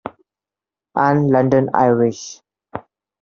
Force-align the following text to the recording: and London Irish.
and 0.95 1.29
London 1.29 1.69
Irish. 1.75 2.41